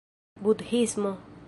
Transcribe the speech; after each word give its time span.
budhismo 0.41 1.15